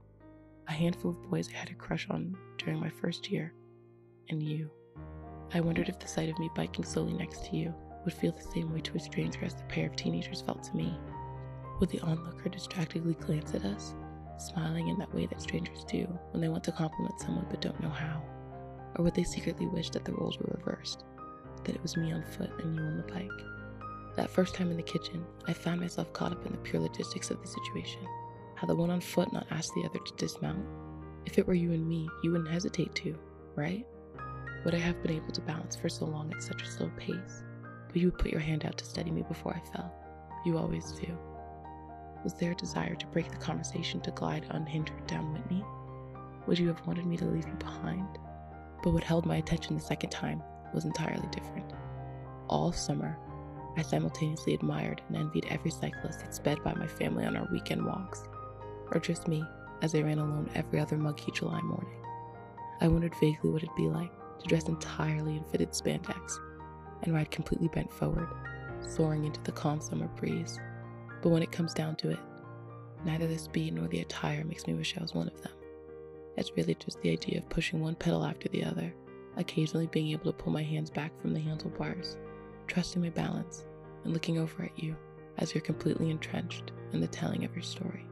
a 0.72 0.74
handful 0.74 1.12
of 1.12 1.30
boys 1.30 1.50
I 1.54 1.58
had 1.58 1.70
a 1.70 1.74
crush 1.74 2.08
on 2.10 2.36
during 2.58 2.80
my 2.80 2.90
first 2.90 3.30
year, 3.30 3.54
and 4.30 4.42
you. 4.42 4.70
I 5.54 5.60
wondered 5.60 5.90
if 5.90 6.00
the 6.00 6.08
sight 6.08 6.30
of 6.30 6.40
me 6.40 6.50
biking 6.56 6.86
slowly 6.86 7.12
next 7.12 7.44
to 7.46 7.58
you 7.58 7.74
would 8.06 8.14
feel 8.14 8.32
the 8.32 8.52
same 8.54 8.74
way 8.74 8.80
to 8.80 8.96
a 8.96 9.00
stranger 9.00 9.44
as 9.44 9.54
the 9.54 9.64
pair 9.64 9.88
of 9.88 9.98
teenagers 9.98 10.42
felt 10.42 10.64
to 10.64 10.76
me. 10.76 10.98
Would 11.80 11.90
the 11.90 12.00
onlooker 12.00 12.48
distractedly 12.48 13.16
glance 13.16 13.54
at 13.54 13.66
us, 13.66 13.96
smiling 14.38 14.88
in 14.88 14.98
that 15.00 15.14
way 15.14 15.26
that 15.26 15.42
strangers 15.42 15.84
do 15.84 16.08
when 16.32 16.40
they 16.40 16.48
want 16.48 16.64
to 16.64 16.72
compliment 16.72 17.20
someone 17.20 17.48
but 17.50 17.60
don't 17.60 17.82
know 17.82 17.90
how? 17.90 18.22
Or 18.96 19.04
would 19.04 19.14
they 19.14 19.26
secretly 19.26 19.68
wish 19.68 19.90
that 19.90 20.06
the 20.06 20.14
roles 20.14 20.38
were 20.40 20.58
reversed, 20.58 21.04
that 21.66 21.76
it 21.76 21.82
was 21.82 21.98
me 21.98 22.14
on 22.14 22.24
foot 22.24 22.52
and 22.64 22.76
you 22.76 22.82
on 22.82 22.96
the 22.96 23.12
bike? 23.12 23.30
That 24.16 24.30
first 24.30 24.56
time 24.56 24.72
in 24.72 24.78
the 24.78 24.84
kitchen, 24.84 25.26
I 25.50 25.54
found 25.54 25.82
myself 25.82 26.14
caught 26.14 26.32
up 26.32 26.46
in 26.46 26.54
the 26.54 26.58
pure 26.60 26.82
logistics 26.82 27.30
of 27.30 27.42
the 27.42 27.48
situation. 27.48 28.08
Had 28.62 28.70
the 28.70 28.76
one 28.76 28.92
on 28.92 29.02
foot 29.02 29.34
not 29.34 29.48
asked 29.50 29.74
the 29.74 29.84
other 29.86 29.98
to 29.98 30.14
dismount? 30.18 30.64
If 31.26 31.40
it 31.40 31.48
were 31.48 31.56
you 31.56 31.72
and 31.72 31.88
me, 31.88 32.08
you 32.22 32.30
wouldn't 32.30 32.52
hesitate 32.52 32.94
to, 32.94 33.18
right? 33.56 33.88
Would 34.64 34.76
I 34.76 34.78
have 34.78 35.02
been 35.02 35.14
able 35.14 35.32
to 35.32 35.42
balance 35.42 35.76
for 35.76 35.90
so 35.90 36.06
long 36.06 36.32
at 36.32 36.44
such 36.44 36.62
a 36.62 36.68
slow 36.68 36.92
pace? 36.96 37.44
But 37.88 37.96
you 37.96 38.12
would 38.12 38.20
put 38.20 38.30
your 38.30 38.40
hand 38.40 38.64
out 38.64 38.78
to 38.78 38.86
steady 38.86 39.10
me 39.10 39.24
before 39.24 39.56
I 39.56 39.76
fell. 39.76 39.92
You 40.46 40.60
always 40.60 40.92
do. 40.92 41.18
Was 42.24 42.36
there 42.36 42.52
a 42.52 42.56
desire 42.56 42.94
to 42.94 43.08
break 43.08 43.32
the 43.32 43.38
conversation 43.38 44.00
to 44.02 44.12
glide 44.12 44.46
unhindered 44.52 45.08
down 45.08 45.34
Whitney? 45.34 45.66
Would 46.46 46.60
you 46.60 46.68
have 46.68 46.86
wanted 46.86 47.08
me 47.08 47.18
to 47.18 47.26
leave 47.26 47.48
you 47.48 47.56
behind? 47.56 48.20
But 48.84 48.94
what 48.94 49.04
held 49.04 49.26
my 49.26 49.38
attention 49.38 49.76
the 49.76 49.82
second 49.82 50.12
time 50.12 50.44
was 50.72 50.86
entirely 50.86 51.28
different. 51.32 51.74
All 52.48 52.72
summer, 52.72 53.18
I 53.76 53.82
simultaneously 53.82 54.54
admired 54.54 55.02
and 55.08 55.18
envied 55.18 55.48
every 55.50 55.72
cyclist 55.72 56.20
that 56.20 56.36
sped 56.36 56.64
by 56.64 56.76
my 56.76 56.86
family 56.86 57.26
on 57.26 57.36
our 57.36 57.48
weekend 57.52 57.84
walks 57.84 58.22
or 58.92 59.00
just 59.00 59.28
me, 59.28 59.44
as 59.82 59.96
I 59.96 60.02
ran 60.02 60.20
alone 60.20 60.50
every 60.56 60.80
other 60.80 60.98
muggy 60.98 61.32
July 61.34 61.62
morning. 61.62 62.04
I 62.82 62.88
wondered 62.88 63.16
vaguely 63.16 63.52
what 63.52 63.64
it'd 63.64 63.76
be 63.76 63.88
like 63.88 64.12
to 64.40 64.48
dress 64.48 64.68
entirely 64.68 65.38
in 65.38 65.44
fitted 65.46 65.72
spandex 65.72 66.38
and 67.04 67.14
ride 67.14 67.32
completely 67.32 67.68
bent 67.70 67.92
forward, 67.92 68.30
soaring 68.82 69.26
into 69.26 69.42
the 69.42 69.52
calm 69.52 69.82
summer 69.82 70.08
breeze. 70.08 70.60
But 71.22 71.30
when 71.30 71.44
it 71.44 71.52
comes 71.52 71.74
down 71.74 71.96
to 71.98 72.12
it, 72.12 72.20
Neither 73.04 73.28
the 73.28 73.38
speed 73.38 73.74
nor 73.74 73.88
the 73.88 74.02
attire 74.02 74.44
makes 74.44 74.68
me 74.68 74.74
wish 74.74 74.96
I 74.98 75.02
was 75.02 75.16
one 75.16 75.28
of 75.28 75.42
them. 75.42 75.54
It's 76.38 76.56
really 76.56 76.76
just 76.76 77.02
the 77.02 77.12
idea 77.12 77.40
of 77.40 77.50
pushing 77.50 77.80
one 77.82 77.96
pedal 77.96 78.24
after 78.24 78.48
the 78.50 78.64
other, 78.64 78.94
occasionally 79.38 79.88
being 79.88 80.10
able 80.10 80.32
to 80.32 80.38
pull 80.38 80.54
my 80.54 80.64
hands 80.64 80.90
back 80.90 81.20
from 81.20 81.34
the 81.34 81.40
handlebars, 81.40 82.18
trusting 82.68 83.02
my 83.02 83.10
balance, 83.10 83.66
and 84.04 84.14
looking 84.14 84.38
over 84.38 84.64
at 84.64 84.78
you 84.78 84.96
as 85.40 85.54
you're 85.54 85.62
completely 85.62 86.12
entrenched 86.12 86.72
in 86.94 87.02
the 87.02 87.08
telling 87.08 87.44
of 87.44 87.54
your 87.56 87.64
story. 87.64 88.06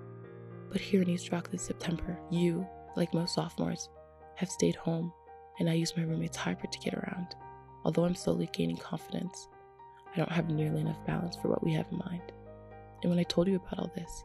But 0.71 0.81
here 0.81 1.01
in 1.01 1.09
East 1.09 1.31
Rock 1.31 1.49
this 1.49 1.63
September, 1.63 2.19
you, 2.29 2.67
like 2.95 3.13
most 3.13 3.33
sophomores, 3.35 3.89
have 4.35 4.49
stayed 4.49 4.75
home, 4.75 5.11
and 5.59 5.69
I 5.69 5.73
use 5.73 5.95
my 5.97 6.03
roommate's 6.03 6.37
hybrid 6.37 6.71
to 6.71 6.79
get 6.79 6.93
around. 6.93 7.35
Although 7.83 8.05
I'm 8.05 8.15
slowly 8.15 8.49
gaining 8.53 8.77
confidence, 8.77 9.47
I 10.13 10.17
don't 10.17 10.31
have 10.31 10.49
nearly 10.49 10.81
enough 10.81 11.05
balance 11.05 11.35
for 11.35 11.49
what 11.49 11.63
we 11.63 11.73
have 11.73 11.87
in 11.91 11.97
mind. 11.97 12.31
And 13.01 13.09
when 13.09 13.19
I 13.19 13.23
told 13.23 13.47
you 13.47 13.55
about 13.55 13.79
all 13.79 13.91
this, 13.95 14.23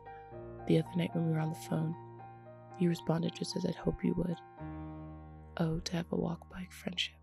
the 0.67 0.79
other 0.79 0.97
night 0.97 1.15
when 1.15 1.27
we 1.27 1.33
were 1.33 1.41
on 1.41 1.51
the 1.51 1.69
phone, 1.69 1.95
you 2.79 2.89
responded 2.89 3.35
just 3.35 3.57
as 3.57 3.65
I'd 3.65 3.75
hope 3.75 4.05
you 4.05 4.15
would. 4.17 4.37
Oh, 5.59 5.79
to 5.79 5.97
have 5.97 6.07
a 6.13 6.17
walk 6.17 6.51
bike 6.51 6.73
friendship. 6.73 7.15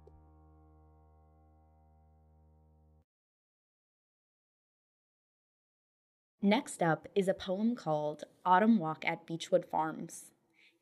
Next 6.43 6.81
up 6.81 7.07
is 7.13 7.27
a 7.27 7.35
poem 7.35 7.75
called 7.75 8.23
Autumn 8.43 8.79
Walk 8.79 9.05
at 9.05 9.27
Beechwood 9.27 9.63
Farms. 9.63 10.31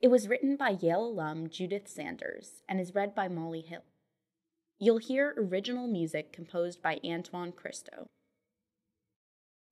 It 0.01 0.07
was 0.07 0.29
written 0.29 0.55
by 0.55 0.77
Yale 0.79 1.03
alum 1.03 1.49
Judith 1.49 1.85
Sanders 1.89 2.63
and 2.69 2.79
is 2.79 2.95
read 2.95 3.13
by 3.13 3.27
Molly 3.27 3.59
Hill. 3.59 3.83
You'll 4.79 4.99
hear 4.99 5.35
original 5.37 5.85
music 5.85 6.31
composed 6.31 6.81
by 6.81 7.01
Antoine 7.03 7.51
Christo. 7.51 8.07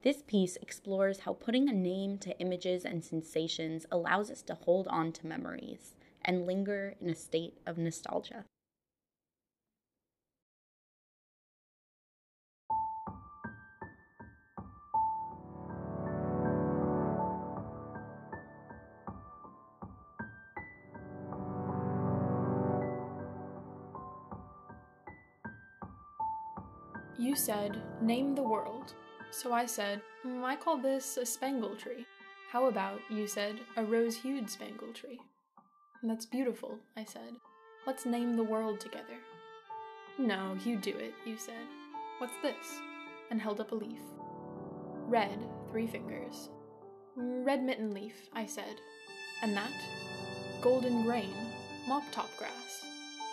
This 0.04 0.24
piece 0.28 0.58
explores 0.58 1.20
how 1.20 1.32
putting 1.32 1.70
a 1.70 1.74
name 1.74 2.18
to 2.18 2.38
images 2.38 2.84
and 2.84 3.02
sensations 3.02 3.86
allows 3.90 4.30
us 4.30 4.42
to 4.42 4.56
hold 4.56 4.90
on 4.90 5.14
to 5.14 5.26
memories 5.26 5.96
and 6.26 6.46
linger 6.46 6.96
in 7.00 7.10
a 7.10 7.16
state 7.16 7.60
of 7.66 7.78
nostalgia. 7.78 8.44
Said, 27.38 27.82
name 28.02 28.36
the 28.36 28.44
world. 28.44 28.94
So 29.32 29.54
I 29.54 29.66
said, 29.66 30.02
mm, 30.26 30.44
I 30.44 30.56
call 30.56 30.78
this 30.78 31.18
a 31.18 31.26
spangle 31.26 31.76
tree. 31.76 32.06
How 32.52 32.66
about, 32.68 33.00
you 33.10 33.28
said, 33.28 33.60
a 33.76 33.84
rose 33.84 34.18
hued 34.18 34.50
spangle 34.50 34.92
tree? 34.94 35.20
That's 36.04 36.26
beautiful, 36.26 36.80
I 36.96 37.04
said. 37.04 37.36
Let's 37.86 38.06
name 38.06 38.36
the 38.36 38.44
world 38.44 38.80
together. 38.80 39.18
No, 40.18 40.58
you 40.66 40.78
do 40.78 40.92
it, 40.92 41.14
you 41.26 41.38
said. 41.38 41.68
What's 42.18 42.38
this? 42.42 42.80
And 43.30 43.42
held 43.42 43.60
up 43.60 43.72
a 43.72 43.76
leaf. 43.76 44.00
Red, 45.08 45.40
three 45.70 45.88
fingers. 45.88 46.50
Red 47.16 47.64
mitten 47.64 47.94
leaf, 47.94 48.30
I 48.34 48.46
said. 48.46 48.82
And 49.42 49.56
that? 49.56 49.72
Golden 50.62 51.04
grain, 51.04 51.34
mop 51.88 52.04
top 52.12 52.30
grass, 52.38 52.84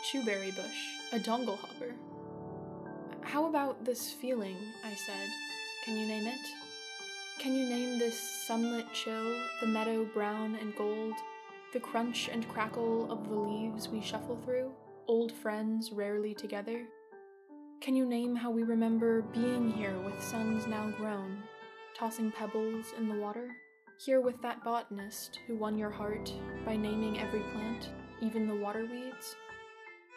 chewberry 0.05 0.55
bush, 0.55 1.13
a 1.13 1.19
dongle 1.19 1.59
hopper. 1.59 1.95
How 3.25 3.47
about 3.47 3.85
this 3.85 4.13
feeling? 4.13 4.57
I 4.85 4.95
said. 4.95 5.29
Can 5.85 5.97
you 5.97 6.07
name 6.07 6.27
it? 6.27 6.41
Can 7.39 7.55
you 7.55 7.69
name 7.69 7.99
this 7.99 8.19
sunlit 8.47 8.87
chill, 8.93 9.35
the 9.61 9.67
meadow 9.67 10.05
brown 10.05 10.57
and 10.61 10.77
gold, 10.77 11.15
the 11.73 11.81
crunch 11.81 12.29
and 12.29 12.49
crackle 12.49 13.11
of 13.11 13.29
the 13.29 13.35
leaves 13.35 13.89
we 13.89 14.01
shuffle 14.01 14.39
through, 14.45 14.71
old 15.09 15.33
friends 15.33 15.91
rarely 15.91 16.35
together? 16.35 16.85
Can 17.81 17.97
you 17.97 18.07
name 18.07 18.37
how 18.37 18.51
we 18.51 18.63
remember 18.63 19.23
being 19.23 19.73
here 19.73 19.99
with 20.05 20.23
sons 20.23 20.67
now 20.67 20.91
grown, 20.97 21.43
tossing 21.97 22.31
pebbles 22.31 22.93
in 22.99 23.09
the 23.09 23.17
water? 23.17 23.51
Here 24.05 24.21
with 24.21 24.41
that 24.43 24.63
botanist 24.63 25.41
who 25.47 25.57
won 25.57 25.77
your 25.79 25.91
heart 25.91 26.33
by 26.65 26.77
naming 26.77 27.19
every 27.19 27.43
plant, 27.53 27.89
even 28.21 28.47
the 28.47 28.55
water 28.55 28.87
weeds? 28.91 29.35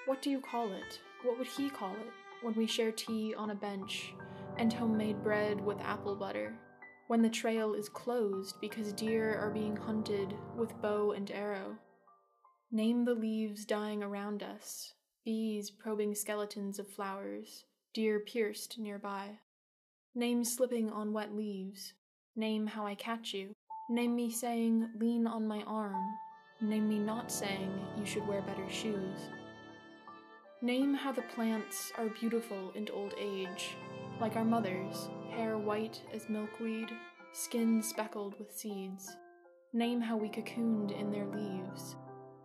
What 0.05 0.21
do 0.21 0.29
you 0.29 0.39
call 0.39 0.71
it? 0.71 0.99
What 1.23 1.37
would 1.39 1.47
he 1.47 1.69
call 1.69 1.93
it 1.93 2.13
when 2.47 2.55
we 2.55 2.65
share 2.65 2.93
tea 2.93 3.35
on 3.35 3.49
a 3.49 3.55
bench 3.55 4.13
and 4.57 4.71
homemade 4.71 5.21
bread 5.21 5.59
with 5.59 5.77
apple 5.81 6.15
butter? 6.15 6.57
when 7.07 7.21
the 7.21 7.29
trail 7.29 7.73
is 7.73 7.87
closed 7.87 8.55
because 8.59 8.91
deer 8.93 9.37
are 9.39 9.49
being 9.49 9.75
hunted 9.75 10.33
with 10.57 10.81
bow 10.81 11.11
and 11.11 11.31
arrow. 11.31 11.77
Name 12.71 13.05
the 13.05 13.13
leaves 13.13 13.63
dying 13.65 14.03
around 14.03 14.43
us, 14.43 14.93
bees 15.23 15.71
probing 15.71 16.13
skeletons 16.13 16.79
of 16.79 16.89
flowers, 16.89 17.65
deer 17.93 18.19
pierced 18.19 18.77
nearby. 18.77 19.39
Name 20.15 20.43
slipping 20.43 20.89
on 20.89 21.13
wet 21.13 21.33
leaves. 21.33 21.93
Name 22.35 22.67
how 22.67 22.85
I 22.85 22.95
catch 22.95 23.33
you. 23.33 23.53
Name 23.89 24.15
me 24.15 24.29
saying, 24.29 24.89
lean 24.99 25.27
on 25.27 25.47
my 25.47 25.61
arm. 25.61 26.03
Name 26.59 26.89
me 26.89 26.99
not 26.99 27.31
saying, 27.31 27.71
you 27.97 28.05
should 28.05 28.27
wear 28.27 28.41
better 28.41 28.69
shoes. 28.69 29.29
Name 30.63 30.95
how 30.95 31.11
the 31.11 31.21
plants 31.21 31.91
are 31.99 32.09
beautiful 32.19 32.71
in 32.73 32.89
old 32.91 33.13
age, 33.19 33.75
like 34.19 34.35
our 34.35 34.43
mothers, 34.43 35.07
hair 35.29 35.55
white 35.55 36.01
as 36.11 36.29
milkweed, 36.29 36.89
skin 37.31 37.79
speckled 37.83 38.33
with 38.39 38.51
seeds. 38.51 39.15
Name 39.71 40.01
how 40.01 40.17
we 40.17 40.29
cocooned 40.29 40.99
in 40.99 41.11
their 41.11 41.27
leaves, 41.27 41.95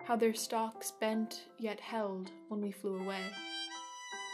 how 0.05 0.15
their 0.15 0.35
stalks 0.35 0.91
bent 1.01 1.45
yet 1.59 1.81
held 1.81 2.31
when 2.49 2.61
we 2.61 2.71
flew 2.71 3.01
away. 3.01 3.23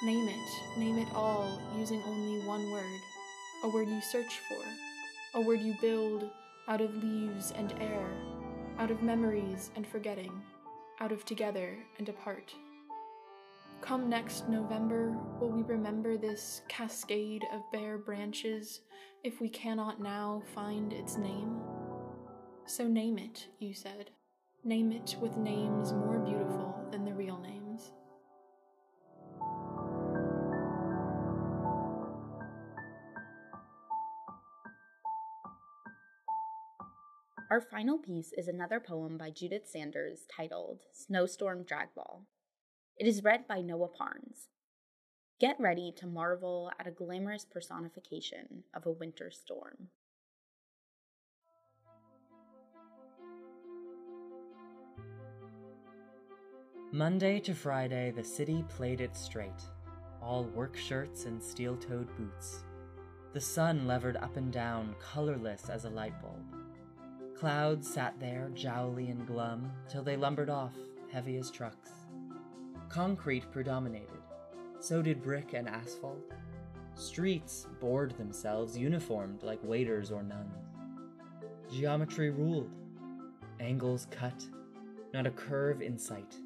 Name 0.03 0.29
it, 0.29 0.79
name 0.81 0.99
it 0.99 1.15
all, 1.15 1.61
using 1.77 2.03
only 2.03 2.45
one 2.49 2.73
word, 2.73 3.01
a 3.63 3.69
word 3.69 3.89
you 3.89 4.01
search 4.01 4.41
for, 4.49 5.39
a 5.39 5.41
word 5.41 5.61
you 5.61 5.77
build 5.81 6.29
out 6.67 6.81
of 6.81 6.97
leaves 6.97 7.53
and 7.53 7.73
air, 7.81 8.11
out 8.81 8.91
of 8.91 9.05
memories 9.05 9.71
and 9.77 9.87
forgetting, 9.87 10.33
out 10.99 11.13
of 11.13 11.25
together 11.25 11.79
and 11.99 12.09
apart. 12.09 12.53
Come 13.81 14.11
next 14.11 14.49
November, 14.49 15.17
will 15.41 15.51
we 15.51 15.63
remember 15.63 16.19
this 16.19 16.61
cascade 16.69 17.45
of 17.53 17.63
bare 17.73 17.97
branches 17.97 18.83
if 19.25 19.41
we 19.41 19.49
cannot 19.49 20.01
now 20.01 20.43
find 20.55 20.93
its 20.93 21.17
name? 21.17 21.59
So 22.67 22.87
name 22.87 23.17
it, 23.17 23.49
you 23.59 23.73
said. 23.73 24.11
Name 24.63 24.93
it 24.93 25.17
with 25.23 25.39
names 25.39 25.95
more 25.95 26.19
beautiful 26.19 26.87
than 26.91 27.07
the 27.07 27.15
real 27.15 27.39
names. 27.39 27.93
Our 37.51 37.63
final 37.63 37.97
piece 37.97 38.33
is 38.37 38.49
another 38.49 38.81
poem 38.81 39.17
by 39.17 39.31
Judith 39.31 39.67
Sanders 39.67 40.27
titled 40.37 40.81
Snowstorm 40.93 41.65
Dragball. 41.65 42.25
It 42.99 43.07
is 43.07 43.23
read 43.23 43.47
by 43.47 43.61
Noah 43.61 43.87
Parnes. 43.87 44.49
Get 45.39 45.61
ready 45.61 45.95
to 45.99 46.07
marvel 46.09 46.73
at 46.81 46.89
a 46.89 46.91
glamorous 46.91 47.45
personification 47.45 48.65
of 48.75 48.87
a 48.87 48.91
winter 48.91 49.31
storm. 49.31 49.91
Monday 56.91 57.39
to 57.39 57.55
Friday, 57.55 58.11
the 58.11 58.25
city 58.25 58.65
played 58.69 59.01
it 59.01 59.15
straight, 59.15 59.63
all 60.21 60.43
work 60.43 60.77
shirts 60.77 61.25
and 61.27 61.41
steel 61.41 61.77
toed 61.77 62.09
boots. 62.17 62.65
The 63.33 63.41
sun 63.41 63.87
levered 63.87 64.17
up 64.17 64.37
and 64.37 64.53
down, 64.53 64.97
colorless 64.99 65.69
as 65.69 65.85
a 65.85 65.91
light 65.91 66.21
bulb. 66.21 66.43
Clouds 67.37 67.89
sat 67.89 68.19
there, 68.19 68.51
jowly 68.55 69.09
and 69.09 69.25
glum, 69.25 69.71
till 69.89 70.03
they 70.03 70.17
lumbered 70.17 70.51
off, 70.51 70.75
heavy 71.13 71.37
as 71.37 71.53
trucks. 71.53 71.91
Concrete 72.89 73.51
predominated, 73.53 74.23
so 74.81 75.03
did 75.03 75.23
brick 75.23 75.53
and 75.53 75.69
asphalt. 75.69 76.33
Streets 76.95 77.67
bored 77.81 78.13
themselves, 78.13 78.77
uniformed 78.77 79.43
like 79.43 79.63
waiters 79.63 80.11
or 80.11 80.23
nuns. 80.23 80.67
Geometry 81.71 82.31
ruled, 82.31 82.71
angles 83.61 84.07
cut, 84.11 84.43
not 85.13 85.27
a 85.27 85.31
curve 85.31 85.83
in 85.83 85.99
sight. 85.99 86.37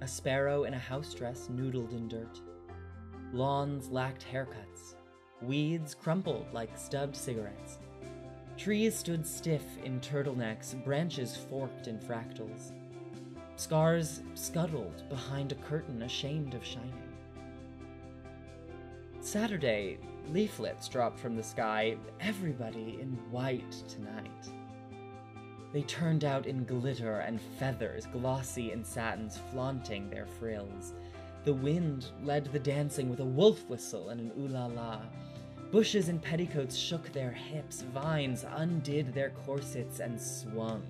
A 0.00 0.08
sparrow 0.08 0.64
in 0.64 0.74
a 0.74 0.78
house 0.78 1.12
dress 1.14 1.48
noodled 1.48 1.92
in 1.92 2.08
dirt. 2.08 2.40
Lawns 3.32 3.90
lacked 3.90 4.24
haircuts. 4.30 4.94
Weeds 5.42 5.94
crumpled 5.94 6.46
like 6.52 6.76
stubbed 6.78 7.14
cigarettes. 7.14 7.78
Trees 8.56 8.94
stood 8.94 9.26
stiff 9.26 9.64
in 9.84 10.00
turtlenecks, 10.00 10.82
branches 10.84 11.36
forked 11.36 11.88
in 11.88 11.98
fractals. 11.98 12.72
Scars 13.56 14.20
scuttled 14.34 15.08
behind 15.08 15.52
a 15.52 15.56
curtain 15.56 16.02
ashamed 16.02 16.54
of 16.54 16.64
shining. 16.64 16.92
Saturday, 19.20 19.98
leaflets 20.28 20.88
dropped 20.88 21.18
from 21.18 21.36
the 21.36 21.42
sky, 21.42 21.96
everybody 22.20 22.98
in 23.00 23.12
white 23.30 23.70
tonight. 23.88 24.50
They 25.72 25.82
turned 25.82 26.24
out 26.24 26.46
in 26.46 26.64
glitter 26.64 27.20
and 27.20 27.40
feathers, 27.40 28.06
glossy 28.06 28.72
in 28.72 28.84
satins, 28.84 29.38
flaunting 29.52 30.10
their 30.10 30.26
frills. 30.26 30.92
The 31.44 31.54
wind 31.54 32.06
led 32.22 32.46
the 32.46 32.58
dancing 32.58 33.08
with 33.08 33.20
a 33.20 33.24
wolf 33.24 33.68
whistle 33.68 34.10
and 34.10 34.20
an 34.20 34.32
ooh 34.38 34.48
la 34.48 34.66
la. 34.66 35.00
Bushes 35.70 36.08
and 36.08 36.22
petticoats 36.22 36.76
shook 36.76 37.12
their 37.12 37.32
hips, 37.32 37.82
vines 37.82 38.44
undid 38.56 39.14
their 39.14 39.30
corsets 39.30 40.00
and 40.00 40.20
swung. 40.20 40.82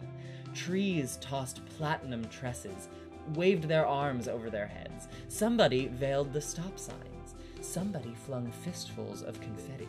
Trees 0.54 1.18
tossed 1.20 1.64
platinum 1.66 2.25
tresses, 2.28 2.88
waved 3.34 3.64
their 3.64 3.87
arms 3.87 4.28
over 4.28 4.50
their 4.50 4.66
heads. 4.66 5.08
Somebody 5.28 5.88
veiled 5.88 6.32
the 6.32 6.40
stop 6.40 6.78
signs. 6.78 7.34
Somebody 7.61 8.14
flung 8.14 8.50
fistfuls 8.50 9.23
of 9.23 9.40
confetti. 9.40 9.88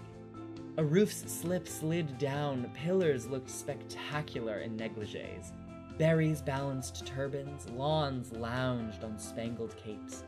A 0.78 0.84
roof's 0.84 1.32
slip 1.32 1.68
slid 1.68 2.18
down, 2.18 2.70
pillars 2.74 3.28
looked 3.28 3.50
spectacular 3.50 4.60
in 4.60 4.76
negligees. 4.76 5.54
Berries 5.98 6.42
balanced 6.42 7.06
turbans, 7.06 7.70
lawns 7.70 8.32
lounged 8.34 9.04
on 9.04 9.18
spangled 9.18 9.76
capes. 9.78 10.24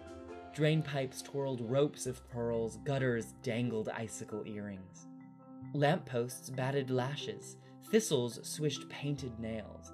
Drain 0.54 0.82
pipes 0.82 1.22
twirled 1.22 1.62
ropes 1.70 2.06
of 2.06 2.26
pearls, 2.30 2.78
gutters 2.86 3.34
dangled 3.44 3.90
icicle 3.90 4.44
earrings. 4.46 5.08
Lampposts 5.74 6.50
batted 6.50 6.90
lashes, 6.90 7.58
thistles 7.92 8.40
swished 8.44 8.88
painted 8.90 9.38
nails. 9.40 9.92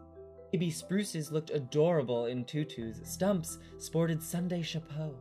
Baby 0.53 0.69
spruces 0.69 1.31
looked 1.31 1.49
adorable 1.49 2.27
in 2.27 2.45
tutus, 2.45 2.99
stumps 3.03 3.57
sported 3.79 4.21
Sunday 4.21 4.61
chapeaux. 4.61 5.15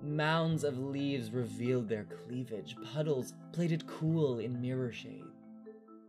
Mounds 0.00 0.62
of 0.62 0.78
leaves 0.78 1.32
revealed 1.32 1.88
their 1.88 2.04
cleavage, 2.04 2.76
puddles 2.94 3.34
played 3.50 3.72
it 3.72 3.84
cool 3.88 4.38
in 4.38 4.60
mirror 4.60 4.92
shade. 4.92 5.24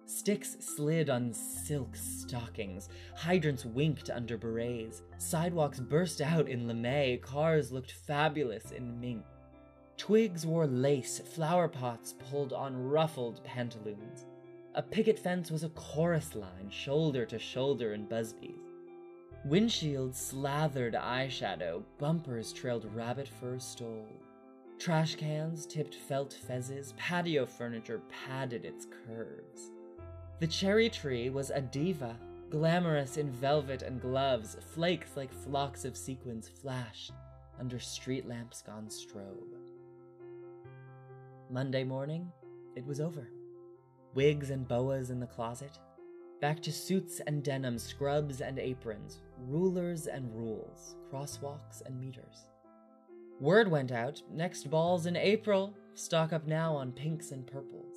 Sticks 0.06 0.58
slid 0.60 1.10
on 1.10 1.34
silk 1.34 1.96
stockings, 1.96 2.90
hydrants 3.16 3.66
winked 3.66 4.12
under 4.12 4.38
berets, 4.38 5.02
sidewalks 5.18 5.80
burst 5.80 6.22
out 6.22 6.48
in 6.48 6.68
lame, 6.68 7.20
cars 7.20 7.72
looked 7.72 7.94
fabulous 7.94 8.70
in 8.70 9.00
mink. 9.00 9.24
Twigs 9.98 10.46
wore 10.46 10.68
lace, 10.68 11.18
flower 11.18 11.68
pots 11.68 12.14
pulled 12.30 12.54
on 12.54 12.78
ruffled 12.78 13.44
pantaloons. 13.44 14.28
A 14.74 14.82
picket 14.82 15.20
fence 15.20 15.52
was 15.52 15.64
a 15.64 15.70
chorus 15.70 16.34
line, 16.34 16.70
shoulder 16.70 17.26
to 17.26 17.38
shoulder 17.38 17.94
in 17.94 18.08
busbies. 18.08 18.56
Windshields 19.46 20.16
slathered 20.16 20.94
eyeshadow, 20.94 21.84
bumpers 21.98 22.54
trailed 22.54 22.86
rabbit 22.96 23.28
fur 23.28 23.60
stole. 23.60 24.08
Trash 24.80 25.16
cans 25.16 25.66
tipped 25.66 25.96
felt 25.96 26.34
fezzes, 26.48 26.96
patio 26.96 27.46
furniture 27.46 28.02
padded 28.08 28.64
its 28.64 28.88
curves. 29.06 29.72
The 30.40 30.48
cherry 30.48 30.90
tree 30.90 31.30
was 31.30 31.50
a 31.50 31.60
diva, 31.60 32.16
glamorous 32.50 33.18
in 33.18 33.30
velvet 33.30 33.82
and 33.82 34.00
gloves, 34.00 34.56
flakes 34.74 35.18
like 35.18 35.34
flocks 35.34 35.84
of 35.84 35.98
sequins 35.98 36.48
flashed 36.48 37.12
under 37.60 37.78
street 37.78 38.26
lamps 38.26 38.62
gone 38.62 38.88
strobe. 38.88 39.58
Monday 41.50 41.84
morning, 41.84 42.32
it 42.78 42.86
was 42.86 43.02
over. 43.02 43.28
Wigs 44.14 44.50
and 44.50 44.68
boas 44.68 45.10
in 45.10 45.20
the 45.20 45.28
closet. 45.28 45.80
Back 46.42 46.62
to 46.64 46.72
suits 46.72 47.22
and 47.28 47.44
denim, 47.44 47.78
scrubs 47.78 48.42
and 48.42 48.60
aprons, 48.60 49.20
rulers 49.48 50.08
and 50.08 50.34
rules, 50.36 50.96
crosswalks 51.12 51.82
and 51.86 52.00
meters. 52.00 52.48
Word 53.40 53.70
went 53.70 53.92
out 53.92 54.22
next 54.30 54.70
ball's 54.70 55.06
in 55.06 55.16
April. 55.16 55.74
Stock 55.94 56.34
up 56.34 56.48
now 56.48 56.76
on 56.76 56.92
pinks 56.92 57.32
and 57.32 57.46
purples. 57.48 57.96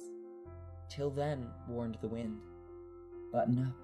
Till 0.88 1.10
then, 1.10 1.48
warned 1.68 1.98
the 2.00 2.08
wind. 2.08 2.38
Button 3.32 3.58
up. 3.66 3.83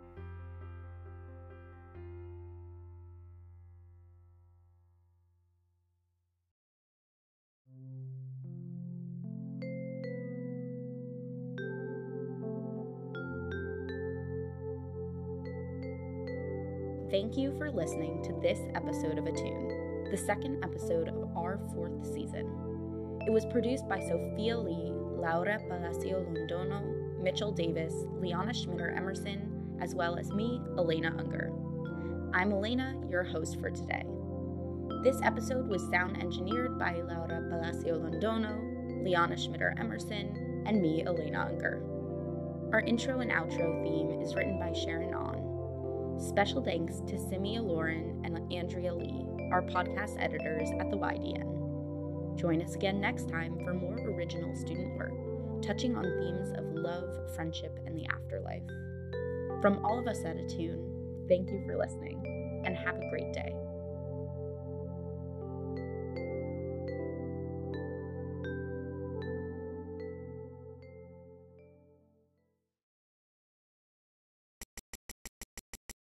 Thank 17.10 17.36
you 17.36 17.52
for 17.58 17.72
listening 17.72 18.22
to 18.22 18.32
this 18.40 18.60
episode 18.76 19.18
of 19.18 19.26
Attune, 19.26 20.06
the 20.12 20.16
second 20.16 20.62
episode 20.62 21.08
of 21.08 21.36
our 21.36 21.58
fourth 21.74 22.06
season. 22.06 23.18
It 23.26 23.32
was 23.32 23.44
produced 23.46 23.88
by 23.88 23.98
Sophia 23.98 24.56
Lee, 24.56 24.92
Laura 24.92 25.58
Palacio 25.68 26.24
Londono, 26.24 27.20
Mitchell 27.20 27.50
Davis, 27.50 27.92
Liana 28.20 28.52
Schmitter 28.52 28.96
Emerson, 28.96 29.76
as 29.80 29.92
well 29.92 30.20
as 30.20 30.30
me, 30.30 30.60
Elena 30.78 31.12
Unger. 31.18 31.50
I'm 32.32 32.52
Elena, 32.52 32.94
your 33.10 33.24
host 33.24 33.58
for 33.58 33.70
today. 33.70 34.04
This 35.02 35.20
episode 35.24 35.66
was 35.66 35.82
sound 35.90 36.22
engineered 36.22 36.78
by 36.78 36.94
Laura 36.94 37.44
Palacio 37.50 37.98
Londono, 37.98 39.02
Liana 39.02 39.34
Schmitter 39.34 39.76
Emerson, 39.80 40.62
and 40.64 40.80
me, 40.80 41.02
Elena 41.04 41.48
Unger. 41.50 41.82
Our 42.72 42.82
intro 42.82 43.18
and 43.18 43.32
outro 43.32 43.82
theme 43.82 44.20
is 44.22 44.36
written 44.36 44.60
by 44.60 44.72
Sharon 44.72 45.12
On. 45.12 45.39
Special 46.20 46.62
thanks 46.62 47.00
to 47.06 47.16
Simia 47.16 47.62
Lauren 47.62 48.20
and 48.24 48.52
Andrea 48.52 48.92
Lee, 48.92 49.24
our 49.50 49.62
podcast 49.62 50.22
editors 50.22 50.68
at 50.78 50.90
the 50.90 50.96
YDN. 50.96 52.36
Join 52.38 52.60
us 52.60 52.74
again 52.74 53.00
next 53.00 53.28
time 53.28 53.58
for 53.64 53.72
more 53.72 53.98
original 53.98 54.54
student 54.54 54.98
work, 54.98 55.12
touching 55.62 55.96
on 55.96 56.04
themes 56.04 56.52
of 56.58 56.64
love, 56.74 57.34
friendship, 57.34 57.78
and 57.86 57.96
the 57.96 58.06
afterlife. 58.12 58.62
From 59.62 59.82
all 59.82 59.98
of 59.98 60.06
us 60.06 60.22
at 60.26 60.36
Attune, 60.36 61.24
thank 61.26 61.50
you 61.50 61.62
for 61.66 61.78
listening, 61.78 62.62
and 62.66 62.76
have 62.76 62.96
a 62.96 63.10
great 63.10 63.32
day. 63.32 63.54